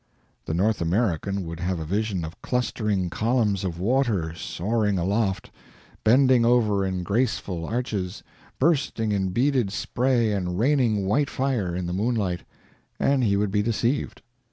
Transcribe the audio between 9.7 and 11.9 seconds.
spray and raining white fire in